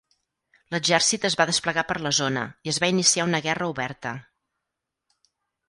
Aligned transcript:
L'exèrcit 0.75 1.27
es 1.29 1.35
va 1.41 1.45
desplegar 1.49 1.83
per 1.91 1.97
la 2.05 2.13
zona 2.21 2.45
i 2.69 2.73
es 2.73 2.81
va 2.85 2.91
iniciar 2.95 3.29
una 3.29 3.43
guerra 3.49 3.71
oberta. 3.77 4.17